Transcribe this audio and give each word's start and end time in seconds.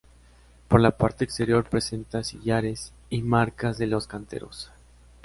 Por 0.67 0.81
la 0.81 0.97
parte 0.97 1.23
exterior 1.25 1.69
presenta 1.69 2.23
sillares 2.23 2.91
y 3.11 3.21
marcas 3.21 3.77
de 3.77 3.85
los 3.85 4.07
canteros. 4.07 4.71